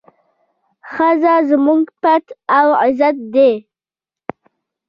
ښځه 0.91 1.33
زموږ 1.49 1.83
پت 2.01 2.25
او 2.57 2.67
عزت 2.81 3.15
دی. 3.33 3.51